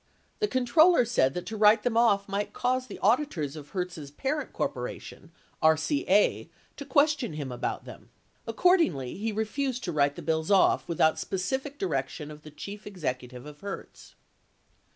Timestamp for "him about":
7.33-7.85